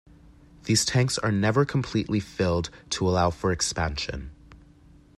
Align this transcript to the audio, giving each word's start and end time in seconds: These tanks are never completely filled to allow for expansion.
These 0.63 0.83
tanks 0.83 1.19
are 1.19 1.31
never 1.31 1.63
completely 1.63 2.19
filled 2.19 2.71
to 2.89 3.07
allow 3.07 3.29
for 3.29 3.51
expansion. 3.51 4.31